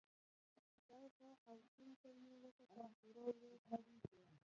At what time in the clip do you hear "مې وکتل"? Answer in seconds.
2.21-2.87